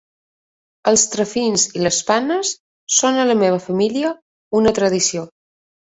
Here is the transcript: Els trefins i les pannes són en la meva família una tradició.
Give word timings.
Els 0.91 1.01
trefins 1.15 1.65
i 1.79 1.83
les 1.87 1.99
pannes 2.09 2.55
són 3.01 3.19
en 3.25 3.29
la 3.33 3.37
meva 3.43 3.63
família 3.67 4.11
una 4.61 4.77
tradició. 4.81 5.29